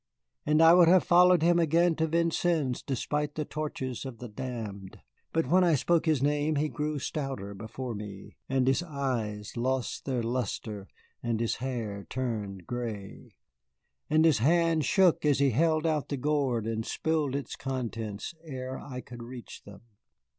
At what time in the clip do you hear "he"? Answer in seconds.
6.55-6.69, 15.37-15.51